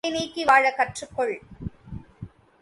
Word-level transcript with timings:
பகை 0.03 0.19
நீக்கி 0.19 0.43
வாழக் 0.43 0.77
கற்றுக் 0.77 1.11
கொள். 1.15 1.33